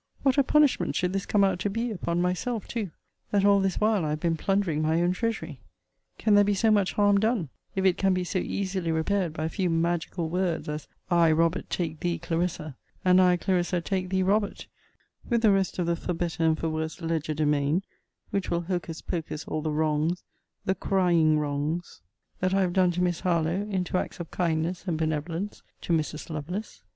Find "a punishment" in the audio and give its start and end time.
0.39-0.95